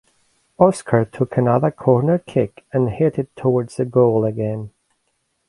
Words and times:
Oscar 0.57 1.05
took 1.05 1.37
another 1.37 1.69
corner 1.69 2.17
kick 2.17 2.65
and 2.73 2.89
hit 2.89 3.19
it 3.19 3.29
towards 3.35 3.75
the 3.77 3.85
goal 3.85 4.25
again. 4.25 4.71